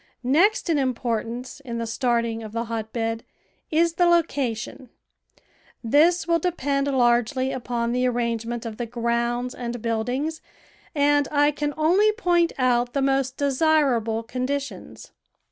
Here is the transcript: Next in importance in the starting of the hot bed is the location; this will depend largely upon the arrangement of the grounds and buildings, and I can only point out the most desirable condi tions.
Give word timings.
Next 0.23 0.67
in 0.67 0.79
importance 0.79 1.59
in 1.59 1.77
the 1.77 1.85
starting 1.85 2.41
of 2.41 2.53
the 2.53 2.63
hot 2.63 2.91
bed 2.91 3.23
is 3.69 3.93
the 3.93 4.07
location; 4.07 4.89
this 5.83 6.27
will 6.27 6.39
depend 6.39 6.87
largely 6.87 7.51
upon 7.51 7.91
the 7.91 8.07
arrangement 8.07 8.65
of 8.65 8.77
the 8.77 8.87
grounds 8.87 9.53
and 9.53 9.79
buildings, 9.79 10.41
and 10.95 11.27
I 11.31 11.51
can 11.51 11.75
only 11.77 12.11
point 12.13 12.51
out 12.57 12.93
the 12.93 13.03
most 13.03 13.37
desirable 13.37 14.23
condi 14.23 14.59
tions. 14.59 15.11